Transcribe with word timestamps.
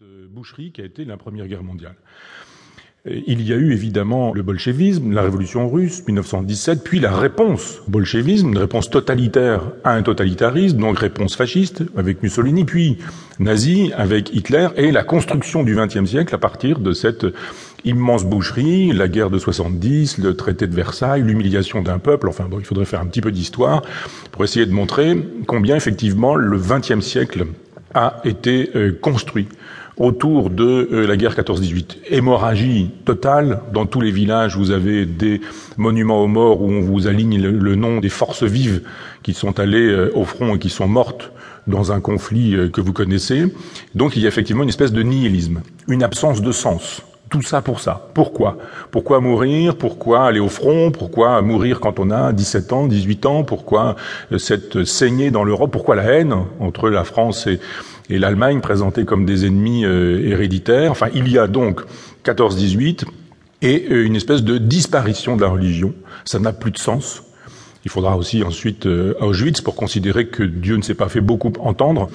cette 0.00 0.32
boucherie 0.32 0.70
qui 0.70 0.80
a 0.80 0.84
été 0.84 1.04
la 1.04 1.16
Première 1.16 1.48
Guerre 1.48 1.64
mondiale. 1.64 1.96
Il 3.04 3.42
y 3.42 3.52
a 3.52 3.56
eu 3.56 3.72
évidemment 3.72 4.32
le 4.32 4.42
bolchevisme, 4.42 5.12
la 5.12 5.22
révolution 5.22 5.68
russe, 5.68 6.04
1917, 6.06 6.84
puis 6.84 7.00
la 7.00 7.16
réponse 7.16 7.80
bolchevisme, 7.88 8.50
une 8.50 8.58
réponse 8.58 8.90
totalitaire 8.90 9.62
à 9.82 9.94
un 9.94 10.02
totalitarisme, 10.02 10.78
donc 10.78 11.00
réponse 11.00 11.34
fasciste 11.34 11.82
avec 11.96 12.22
Mussolini, 12.22 12.64
puis 12.64 12.98
nazi 13.40 13.90
avec 13.96 14.32
Hitler, 14.32 14.68
et 14.76 14.92
la 14.92 15.02
construction 15.02 15.64
du 15.64 15.74
XXe 15.74 16.08
siècle 16.08 16.32
à 16.32 16.38
partir 16.38 16.78
de 16.78 16.92
cette 16.92 17.26
immense 17.84 18.24
boucherie, 18.24 18.92
la 18.92 19.08
guerre 19.08 19.30
de 19.30 19.38
70, 19.38 20.18
le 20.18 20.36
traité 20.36 20.68
de 20.68 20.76
Versailles, 20.76 21.22
l'humiliation 21.22 21.82
d'un 21.82 21.98
peuple. 21.98 22.28
Enfin 22.28 22.44
bon, 22.44 22.60
il 22.60 22.64
faudrait 22.64 22.84
faire 22.84 23.00
un 23.00 23.06
petit 23.06 23.20
peu 23.20 23.32
d'histoire 23.32 23.82
pour 24.30 24.44
essayer 24.44 24.66
de 24.66 24.72
montrer 24.72 25.16
combien 25.48 25.74
effectivement 25.74 26.36
le 26.36 26.56
XXe 26.56 27.00
siècle 27.00 27.46
a 27.94 28.20
été 28.24 28.70
euh, 28.76 28.92
construit 29.00 29.48
autour 29.98 30.50
de 30.50 30.88
euh, 30.92 31.06
la 31.06 31.16
guerre 31.16 31.34
14-18. 31.34 31.98
Hémorragie 32.10 32.90
totale. 33.04 33.60
Dans 33.72 33.86
tous 33.86 34.00
les 34.00 34.10
villages, 34.10 34.56
vous 34.56 34.70
avez 34.70 35.06
des 35.06 35.40
monuments 35.76 36.22
aux 36.22 36.28
morts 36.28 36.62
où 36.62 36.70
on 36.70 36.80
vous 36.80 37.06
aligne 37.06 37.40
le, 37.40 37.74
nom 37.74 38.00
des 38.00 38.08
forces 38.08 38.44
vives 38.44 38.82
qui 39.22 39.34
sont 39.34 39.58
allées 39.58 39.88
euh, 39.88 40.10
au 40.14 40.24
front 40.24 40.56
et 40.56 40.58
qui 40.58 40.70
sont 40.70 40.88
mortes 40.88 41.32
dans 41.66 41.92
un 41.92 42.00
conflit 42.00 42.56
que 42.72 42.80
vous 42.80 42.94
connaissez. 42.94 43.52
Donc 43.94 44.16
il 44.16 44.22
y 44.22 44.24
a 44.24 44.28
effectivement 44.28 44.62
une 44.62 44.70
espèce 44.70 44.92
de 44.92 45.02
nihilisme, 45.02 45.60
une 45.86 46.02
absence 46.02 46.40
de 46.40 46.50
sens. 46.50 47.02
Tout 47.30 47.42
ça 47.42 47.60
pour 47.60 47.80
ça. 47.80 48.08
Pourquoi? 48.14 48.56
Pourquoi 48.90 49.20
mourir? 49.20 49.76
Pourquoi 49.76 50.26
aller 50.26 50.40
au 50.40 50.48
front? 50.48 50.90
Pourquoi 50.90 51.42
mourir 51.42 51.80
quand 51.80 51.98
on 51.98 52.10
a 52.10 52.32
17 52.32 52.72
ans, 52.72 52.86
18 52.86 53.26
ans? 53.26 53.44
Pourquoi 53.44 53.96
euh, 54.32 54.38
cette 54.38 54.84
saignée 54.84 55.30
dans 55.30 55.44
l'Europe? 55.44 55.70
Pourquoi 55.70 55.94
la 55.94 56.04
haine 56.04 56.34
entre 56.60 56.88
la 56.88 57.04
France 57.04 57.46
et, 57.46 57.60
l'Allemagne 58.08 58.60
présentée 58.60 59.04
comme 59.04 59.26
des 59.26 59.44
ennemis 59.44 59.84
euh, 59.84 60.26
héréditaires? 60.26 60.90
Enfin, 60.90 61.08
il 61.14 61.30
y 61.30 61.38
a 61.38 61.46
donc 61.46 61.82
14-18 62.24 63.04
et 63.60 63.86
euh, 63.90 64.06
une 64.06 64.16
espèce 64.16 64.42
de 64.42 64.56
disparition 64.56 65.36
de 65.36 65.42
la 65.42 65.48
religion. 65.48 65.92
Ça 66.24 66.38
n'a 66.38 66.54
plus 66.54 66.70
de 66.70 66.78
sens. 66.78 67.22
Il 67.84 67.90
faudra 67.90 68.16
aussi 68.16 68.42
ensuite 68.42 68.86
euh, 68.86 69.14
Auschwitz 69.20 69.60
pour 69.60 69.76
considérer 69.76 70.26
que 70.26 70.42
Dieu 70.42 70.76
ne 70.76 70.82
s'est 70.82 70.94
pas 70.94 71.08
fait 71.08 71.20
beaucoup 71.20 71.52
entendre. 71.60 72.10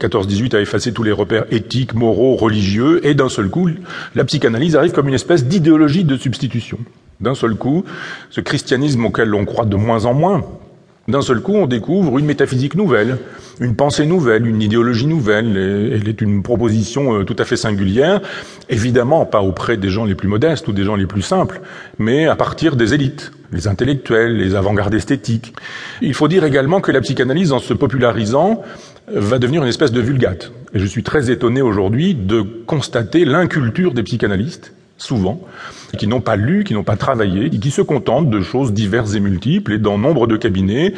14-18 0.00 0.56
a 0.56 0.60
effacé 0.60 0.92
tous 0.92 1.02
les 1.02 1.12
repères 1.12 1.46
éthiques, 1.50 1.94
moraux, 1.94 2.34
religieux, 2.36 3.06
et 3.06 3.14
d'un 3.14 3.28
seul 3.28 3.48
coup, 3.48 3.70
la 4.14 4.24
psychanalyse 4.24 4.76
arrive 4.76 4.92
comme 4.92 5.08
une 5.08 5.14
espèce 5.14 5.44
d'idéologie 5.44 6.04
de 6.04 6.16
substitution. 6.16 6.78
D'un 7.20 7.34
seul 7.34 7.54
coup, 7.54 7.84
ce 8.30 8.40
christianisme 8.40 9.04
auquel 9.06 9.34
on 9.34 9.44
croit 9.44 9.66
de 9.66 9.76
moins 9.76 10.04
en 10.04 10.14
moins, 10.14 10.44
d'un 11.08 11.22
seul 11.22 11.40
coup, 11.40 11.54
on 11.54 11.66
découvre 11.66 12.18
une 12.18 12.26
métaphysique 12.26 12.74
nouvelle, 12.74 13.18
une 13.60 13.76
pensée 13.76 14.06
nouvelle, 14.06 14.46
une 14.46 14.62
idéologie 14.62 15.06
nouvelle. 15.06 15.56
Elle 15.56 16.08
est 16.08 16.20
une 16.20 16.42
proposition 16.42 17.20
euh, 17.20 17.24
tout 17.24 17.36
à 17.38 17.44
fait 17.44 17.56
singulière, 17.56 18.20
évidemment 18.68 19.26
pas 19.26 19.42
auprès 19.42 19.76
des 19.76 19.90
gens 19.90 20.04
les 20.04 20.14
plus 20.14 20.28
modestes 20.28 20.66
ou 20.68 20.72
des 20.72 20.84
gens 20.84 20.96
les 20.96 21.06
plus 21.06 21.22
simples, 21.22 21.60
mais 21.98 22.26
à 22.26 22.36
partir 22.36 22.76
des 22.76 22.94
élites, 22.94 23.32
les 23.52 23.68
intellectuels, 23.68 24.36
les 24.36 24.54
avant-gardes 24.54 24.94
esthétiques. 24.94 25.54
Il 26.00 26.14
faut 26.14 26.28
dire 26.28 26.44
également 26.44 26.80
que 26.80 26.90
la 26.90 27.00
psychanalyse, 27.00 27.52
en 27.52 27.58
se 27.58 27.74
popularisant, 27.74 28.62
va 29.08 29.38
devenir 29.38 29.62
une 29.62 29.68
espèce 29.68 29.92
de 29.92 30.00
vulgate. 30.00 30.52
Et 30.74 30.78
je 30.78 30.86
suis 30.86 31.02
très 31.02 31.30
étonné 31.30 31.62
aujourd'hui 31.62 32.14
de 32.14 32.40
constater 32.40 33.24
l'inculture 33.24 33.92
des 33.92 34.02
psychanalystes 34.02 34.73
souvent, 34.96 35.40
qui 35.98 36.06
n'ont 36.06 36.20
pas 36.20 36.36
lu, 36.36 36.64
qui 36.64 36.74
n'ont 36.74 36.84
pas 36.84 36.96
travaillé, 36.96 37.50
qui 37.50 37.70
se 37.70 37.82
contentent 37.82 38.30
de 38.30 38.40
choses 38.40 38.72
diverses 38.72 39.14
et 39.14 39.20
multiples, 39.20 39.72
et 39.72 39.78
dans 39.78 39.98
nombre 39.98 40.26
de 40.26 40.36
cabinets 40.36 40.94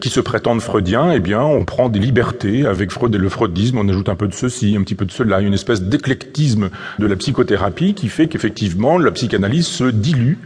qui 0.00 0.08
se 0.08 0.20
prétendent 0.20 0.62
freudiens, 0.62 1.12
eh 1.12 1.20
bien, 1.20 1.42
on 1.42 1.64
prend 1.64 1.88
des 1.88 1.98
libertés 1.98 2.66
avec 2.66 2.90
Freud 2.90 3.14
et 3.14 3.18
le 3.18 3.28
freudisme, 3.28 3.78
on 3.78 3.88
ajoute 3.88 4.08
un 4.08 4.16
peu 4.16 4.28
de 4.28 4.34
ceci, 4.34 4.74
un 4.76 4.82
petit 4.82 4.94
peu 4.94 5.04
de 5.04 5.12
cela, 5.12 5.40
une 5.40 5.52
espèce 5.52 5.82
d'éclectisme 5.82 6.70
de 6.98 7.06
la 7.06 7.16
psychothérapie 7.16 7.94
qui 7.94 8.08
fait 8.08 8.26
qu'effectivement, 8.26 8.98
la 8.98 9.10
psychanalyse 9.10 9.66
se 9.66 9.84
dilue 9.84 10.38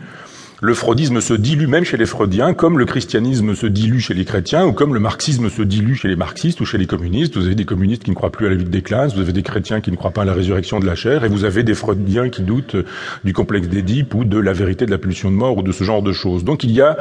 le 0.65 0.73
freudisme 0.73 1.21
se 1.21 1.35
dilue 1.35 1.67
même 1.67 1.85
chez 1.85 1.99
les 1.99 2.07
freudiens, 2.07 2.55
comme 2.55 2.79
le 2.79 2.87
christianisme 2.87 3.55
se 3.55 3.67
dilue 3.67 3.99
chez 3.99 4.15
les 4.15 4.25
chrétiens, 4.25 4.65
ou 4.65 4.73
comme 4.73 4.95
le 4.95 5.01
marxisme 5.01 5.51
se 5.51 5.61
dilue 5.61 5.93
chez 5.93 6.09
les 6.09 6.17
marxistes 6.17 6.59
ou 6.63 6.65
chez 6.65 6.79
les 6.79 6.87
communistes. 6.87 7.37
Vous 7.37 7.45
avez 7.45 7.55
des 7.55 7.67
communistes 7.67 8.03
qui 8.03 8.09
ne 8.09 8.15
croient 8.15 8.33
plus 8.33 8.47
à 8.47 8.49
la 8.49 8.57
vie 8.57 8.65
des 8.65 8.81
classes, 8.81 9.15
vous 9.15 9.21
avez 9.21 9.35
des 9.35 9.43
chrétiens 9.43 9.83
qui 9.83 9.91
ne 9.91 9.97
croient 9.97 10.13
pas 10.13 10.23
à 10.23 10.25
la 10.25 10.33
résurrection 10.33 10.81
de 10.81 10.87
la 10.87 10.95
chair, 10.95 11.23
et 11.23 11.29
vous 11.29 11.45
avez 11.45 11.65
des 11.65 11.75
freudiens 11.75 12.31
qui 12.31 12.41
doutent 12.41 12.77
du 13.25 13.35
complexe 13.35 13.69
d'Édipe 13.69 14.15
ou 14.15 14.25
de 14.25 14.39
la 14.39 14.55
vérité 14.55 14.87
de 14.87 14.91
la 14.91 14.97
pulsion 14.97 15.31
de 15.31 15.37
mort 15.37 15.59
ou 15.59 15.63
de 15.63 15.71
ce 15.71 15.85
genre 15.85 16.01
de 16.01 16.15
choses. 16.15 16.45
Donc 16.45 16.65
il 16.65 16.73
y 16.73 16.81
a 16.81 16.97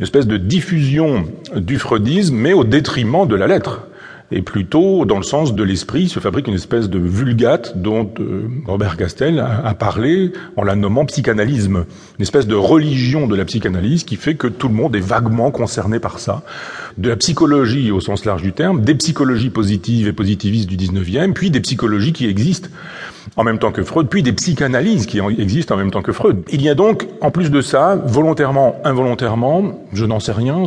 une 0.00 0.02
espèce 0.02 0.26
de 0.26 0.36
diffusion 0.36 1.24
du 1.54 1.78
freudisme, 1.78 2.34
mais 2.34 2.52
au 2.52 2.64
détriment 2.64 3.28
de 3.28 3.36
la 3.36 3.46
lettre 3.46 3.82
et 4.34 4.42
plutôt 4.42 5.04
dans 5.04 5.16
le 5.16 5.22
sens 5.22 5.54
de 5.54 5.62
l'esprit 5.62 6.08
se 6.08 6.18
fabrique 6.18 6.48
une 6.48 6.54
espèce 6.54 6.90
de 6.90 6.98
vulgate 6.98 7.78
dont 7.78 8.10
euh, 8.18 8.48
Robert 8.66 8.96
Castel 8.96 9.38
a, 9.38 9.74
parlé 9.74 10.32
en 10.56 10.64
la 10.64 10.74
nommant 10.74 11.04
psychanalysme, 11.04 11.84
une 12.18 12.22
espèce 12.22 12.48
de 12.48 12.56
religion 12.56 13.28
de 13.28 13.36
la 13.36 13.44
psychanalyse 13.44 14.02
qui 14.02 14.16
fait 14.16 14.34
que 14.34 14.48
tout 14.48 14.66
le 14.66 14.74
monde 14.74 14.96
est 14.96 15.00
vaguement 15.00 15.52
concerné 15.52 16.00
par 16.00 16.18
ça. 16.18 16.42
De 16.98 17.08
la 17.08 17.16
psychologie 17.16 17.92
au 17.92 18.00
sens 18.00 18.24
large 18.24 18.42
du 18.42 18.52
terme, 18.52 18.80
des 18.80 18.96
psychologies 18.96 19.50
positives 19.50 20.08
et 20.08 20.12
positivistes 20.12 20.68
du 20.68 20.76
19e, 20.76 21.32
puis 21.32 21.52
des 21.52 21.60
psychologies 21.60 22.12
qui 22.12 22.26
existent 22.26 22.70
en 23.36 23.44
même 23.44 23.58
temps 23.58 23.72
que 23.72 23.82
Freud, 23.82 24.08
puis 24.08 24.22
des 24.22 24.32
psychanalyses 24.32 25.06
qui 25.06 25.18
existent 25.38 25.74
en 25.74 25.78
même 25.78 25.90
temps 25.90 26.02
que 26.02 26.12
Freud. 26.12 26.42
Il 26.50 26.62
y 26.62 26.68
a 26.68 26.74
donc, 26.74 27.06
en 27.20 27.30
plus 27.30 27.50
de 27.50 27.60
ça, 27.60 27.96
volontairement, 27.96 28.76
involontairement, 28.84 29.80
je 29.92 30.04
n'en 30.04 30.20
sais 30.20 30.32
rien, 30.32 30.64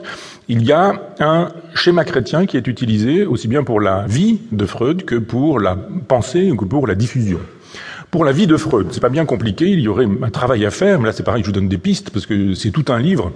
il 0.47 0.63
y 0.63 0.72
a 0.72 0.94
un 1.19 1.50
schéma 1.75 2.06
chrétien 2.06 2.46
qui 2.46 2.57
est 2.57 2.67
utilisé 2.67 3.25
aussi 3.25 3.47
bien 3.47 3.63
pour 3.63 3.79
la 3.79 4.06
vie 4.07 4.40
de 4.51 4.66
Freud 4.66 5.06
que 5.06 5.16
pour 5.16 5.59
la 5.59 5.75
pensée 5.75 6.51
ou 6.51 6.56
que 6.56 6.66
pour 6.66 6.88
la 6.88 6.96
diffusion. 6.96 7.40
Pour 8.12 8.23
la 8.23 8.31
vie 8.31 8.47
de 8.47 8.56
Freud, 8.56 8.88
c'est 8.91 9.01
pas 9.01 9.09
bien 9.09 9.25
compliqué, 9.25 9.69
il 9.69 9.81
y 9.81 9.88
aurait 9.88 10.07
un 10.22 10.29
travail 10.29 10.66
à 10.66 10.72
faire, 10.72 11.00
mais 11.00 11.07
là 11.07 11.12
c'est 11.12 11.23
pareil, 11.23 11.44
je 11.44 11.47
vous 11.47 11.53
donne 11.53 11.67
des 11.67 11.78
pistes 11.78 12.09
parce 12.09 12.25
que 12.25 12.53
c'est 12.53 12.72
tout 12.72 12.85
un 12.88 13.00
livre 13.00 13.31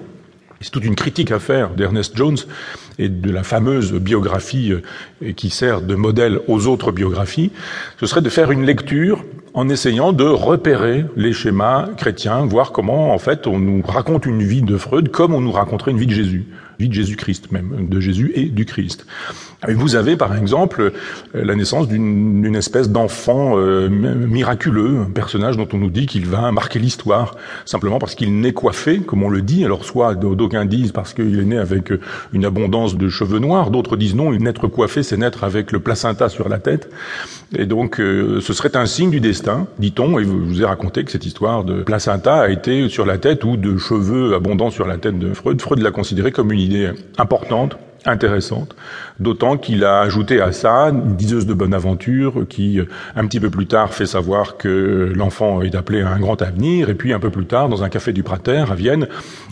c'est 0.62 0.72
toute 0.72 0.86
une 0.86 0.96
critique 0.96 1.32
à 1.32 1.40
faire 1.40 1.72
d'Ernest 1.72 2.16
Jones 2.16 2.38
et 3.00 3.10
de 3.10 3.32
la 3.32 3.44
fameuse 3.44 3.94
biographie 3.94 4.72
euh, 4.72 5.34
qui 5.34 5.50
sert 5.50 5.82
de 5.82 5.96
modèle 5.96 6.40
aux 6.48 6.68
autres 6.68 6.92
biographies. 6.92 7.52
Ce 8.00 8.06
serait 8.06 8.22
de 8.22 8.30
faire 8.30 8.52
une 8.52 8.66
lecture 8.66 9.24
en 9.54 9.68
essayant 9.70 10.14
de 10.14 10.24
repérer 10.24 11.06
les 11.16 11.34
schémas 11.34 11.90
chrétiens, 11.98 12.46
voir 12.46 12.72
comment 12.72 13.14
en 13.14 13.18
fait 13.18 13.48
on 13.48 13.60
nous 13.60 13.82
raconte 13.82 14.26
une 14.26 14.44
vie 14.44 14.62
de 14.62 14.78
Freud 14.78 15.10
comme 15.10 15.34
on 15.34 15.42
nous 15.42 15.52
raconterait 15.52 15.92
une 15.92 16.00
vie 16.00 16.08
de 16.08 16.14
Jésus 16.14 16.46
vie 16.82 16.90
de 16.90 16.94
Jésus-Christ 16.94 17.52
même, 17.52 17.88
de 17.88 18.00
Jésus 18.00 18.32
et 18.34 18.46
du 18.46 18.66
Christ. 18.66 19.06
Vous 19.70 19.96
avez 19.96 20.16
par 20.16 20.36
exemple 20.36 20.92
la 21.34 21.56
naissance 21.56 21.88
d'une 21.88 22.56
espèce 22.56 22.90
d'enfant 22.90 23.58
euh, 23.58 23.90
miraculeux, 23.90 25.02
un 25.02 25.12
personnage 25.12 25.58
dont 25.58 25.68
on 25.74 25.78
nous 25.78 25.90
dit 25.90 26.08
qu'il 26.08 26.26
va 26.26 26.52
marquer 26.52 26.80
l'histoire, 26.80 27.36
simplement 27.66 28.00
parce 28.00 28.16
qu'il 28.16 28.40
naît 28.40 28.54
coiffé, 28.54 29.00
comme 29.00 29.24
on 29.24 29.30
le 29.30 29.42
dit. 29.42 29.64
Alors 29.64 29.86
soit 29.86 30.16
d'aucuns 30.16 30.66
disent 30.66 30.92
parce 30.92 31.14
qu'il 31.14 31.40
est 31.40 31.46
né 31.46 31.58
avec 31.58 31.94
une 32.34 32.46
abondance 32.46 32.98
de 32.98 33.10
cheveux 33.10 33.40
noirs, 33.40 33.70
d'autres 33.70 33.98
disent 33.98 34.16
non, 34.16 34.32
naître 34.32 34.68
coiffé, 34.68 35.04
c'est 35.04 35.18
naître 35.18 35.44
avec 35.44 35.72
le 35.72 35.80
placenta 35.80 36.30
sur 36.30 36.50
la 36.50 36.58
tête. 36.58 36.90
Et 37.56 37.66
donc 37.66 38.00
euh, 38.00 38.40
ce 38.42 38.54
serait 38.54 38.76
un 38.76 38.86
signe 38.86 39.12
du 39.12 39.20
destin, 39.20 39.68
dit-on, 39.78 40.20
et 40.20 40.24
je 40.24 40.30
vous 40.30 40.62
ai 40.62 40.66
raconté 40.66 41.04
que 41.04 41.12
cette 41.12 41.26
histoire 41.26 41.64
de 41.64 41.84
placenta 41.84 42.42
a 42.42 42.50
été 42.50 42.90
sur 42.90 43.06
la 43.06 43.18
tête 43.18 43.44
ou 43.44 43.58
de 43.58 43.78
cheveux 43.78 44.34
abondants 44.34 44.72
sur 44.72 44.88
la 44.88 44.98
tête 44.98 45.20
de 45.20 45.34
Freud. 45.34 45.62
Freud 45.62 45.82
l'a 45.82 45.92
considéré 45.92 46.32
comme 46.32 46.52
une 46.52 46.60
idée 46.60 46.90
importante, 47.18 47.78
intéressante, 48.06 48.76
d'autant 49.20 49.58
qu'il 49.58 49.84
a 49.84 50.00
ajouté 50.00 50.42
à 50.42 50.52
ça 50.52 50.90
une 50.90 51.16
diseuse 51.16 51.46
de 51.46 51.54
bonne 51.54 51.74
aventure 51.74 52.48
qui, 52.50 52.80
un 53.16 53.28
petit 53.28 53.40
peu 53.40 53.50
plus 53.50 53.68
tard, 53.68 53.94
fait 53.94 54.06
savoir 54.06 54.58
que 54.58 55.12
l'enfant 55.16 55.62
est 55.62 55.76
appelé 55.76 56.02
à 56.02 56.10
un 56.10 56.20
grand 56.20 56.42
avenir, 56.42 56.90
et 56.90 56.96
puis 56.96 57.14
un 57.14 57.20
peu 57.20 57.30
plus 57.30 57.46
tard, 57.46 57.70
dans 57.70 57.84
un 57.84 57.90
café 57.90 58.14
du 58.14 58.24
Prater 58.24 58.66
à 58.70 58.76
Vienne, 58.76 59.08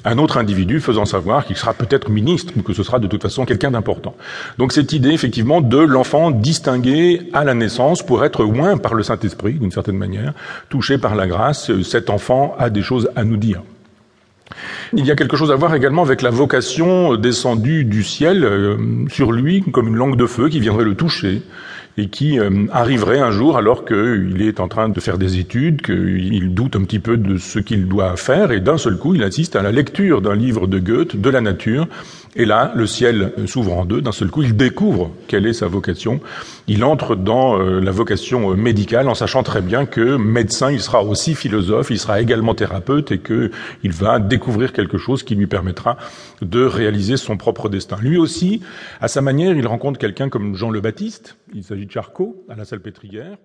un 0.06 0.18
autre 0.18 0.38
individu 0.38 0.80
faisant 0.80 1.06
savoir 1.06 1.46
qu'il 1.46 1.58
sera 1.58 1.74
peut-être 1.74 2.10
ministre, 2.10 2.54
ou 2.58 2.62
que 2.62 2.74
ce 2.74 2.84
sera 2.84 3.00
de 3.00 3.08
toute 3.08 3.22
façon 3.22 3.46
quelqu'un 3.46 3.72
d'important. 3.72 4.16
Donc 4.58 4.74
cette 4.74 4.94
idée, 4.94 5.12
effectivement, 5.12 5.62
de 5.62 5.78
l'enfant 5.78 6.32
distingué 6.32 7.30
à 7.34 7.44
la 7.44 7.54
naissance 7.54 8.04
pour 8.04 8.26
être 8.26 8.44
loin 8.44 8.78
par 8.78 8.94
le 8.94 9.04
Saint-Esprit, 9.04 9.54
d'une 9.54 9.72
certaine 9.72 9.98
manière, 9.98 10.34
touché 10.70 10.98
par 10.98 11.16
la 11.16 11.28
grâce, 11.28 11.72
cet 11.84 12.10
enfant 12.10 12.56
a 12.58 12.70
des 12.70 12.82
choses 12.82 13.10
à 13.16 13.24
nous 13.24 13.38
dire. 13.38 13.62
Il 14.94 15.06
y 15.06 15.12
a 15.12 15.16
quelque 15.16 15.38
chose 15.38 15.52
à 15.52 15.56
voir 15.56 15.76
également 15.76 16.04
avec 16.04 16.22
la 16.22 16.30
vocation 16.30 17.16
descendue 17.16 17.86
du 17.86 18.04
ciel 18.04 18.44
euh, 18.44 18.78
sur 19.10 19.32
lui 19.32 19.64
comme 19.72 19.88
une 19.88 19.96
langue 19.96 20.16
de 20.16 20.26
feu 20.26 20.50
qui 20.50 20.60
viendrait 20.60 20.86
le 20.86 20.96
toucher 20.96 21.42
et 21.98 22.08
qui 22.08 22.40
euh, 22.40 22.66
arriverait 22.72 23.20
un 23.20 23.32
jour 23.32 23.58
alors 23.58 23.86
qu'il 23.86 24.42
est 24.42 24.60
en 24.60 24.68
train 24.68 24.90
de 24.90 25.00
faire 25.00 25.18
des 25.18 25.38
études, 25.38 25.82
qu'il 25.82 26.54
doute 26.54 26.76
un 26.76 26.84
petit 26.84 27.00
peu 27.00 27.18
de 27.18 27.38
ce 27.38 27.60
qu'il 27.60 27.88
doit 27.88 28.16
faire, 28.16 28.52
et 28.52 28.60
d'un 28.60 28.78
seul 28.78 28.98
coup, 28.98 29.16
il 29.16 29.24
assiste 29.24 29.56
à 29.56 29.62
la 29.62 29.72
lecture 29.72 30.22
d'un 30.22 30.36
livre 30.36 30.68
de 30.68 30.80
Goethe, 30.80 31.18
de 31.20 31.30
la 31.30 31.42
nature, 31.42 31.88
et 32.36 32.46
là, 32.46 32.72
le 32.76 32.86
ciel 32.86 33.34
s'ouvre 33.48 33.74
en 33.74 33.86
deux, 33.86 34.02
d'un 34.02 34.12
seul 34.12 34.30
coup, 34.30 34.44
il 34.44 34.56
découvre 34.56 35.12
quelle 35.28 35.48
est 35.48 35.54
sa 35.54 35.68
vocation, 35.68 36.20
il 36.68 36.84
entre 36.84 37.16
dans 37.16 37.60
euh, 37.60 37.80
la 37.80 37.92
vocation 37.92 38.56
médicale 38.56 39.10
en 39.10 39.16
sachant 39.16 39.42
très 39.42 39.62
bien 39.62 39.86
que 39.86 40.16
médecin, 40.16 40.72
il 40.72 40.80
sera 40.80 41.04
aussi 41.04 41.34
philosophe, 41.34 41.90
il 41.90 42.00
sera 42.00 42.22
également 42.22 42.54
thérapeute, 42.54 43.12
et 43.12 43.20
qu'il 43.20 43.92
va 43.92 44.20
découvrir 44.20 44.74
quelque 44.74 44.98
chose 44.98 45.24
qui 45.24 45.36
lui 45.36 45.48
permettra 45.48 45.98
de 46.42 46.64
réaliser 46.64 47.18
son 47.18 47.38
propre 47.38 47.68
destin. 47.70 47.98
Lui 48.02 48.18
aussi, 48.18 48.62
à 49.02 49.08
sa 49.08 49.22
manière, 49.22 49.56
il 49.56 49.66
rencontre 49.66 50.00
quelqu'un 50.00 50.30
comme 50.30 50.56
Jean 50.56 50.70
le 50.70 50.82
Baptiste, 50.82 51.38
il 51.54 51.64
s'agit 51.64 51.88
Charcot 51.90 52.46
à 52.50 52.56
la 52.56 52.66
Salpêtrière. 52.66 53.38